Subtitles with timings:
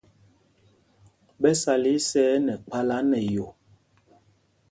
[1.41, 3.47] Ɓɛ sala isɛɛ nɛ kphālā nɛ yo.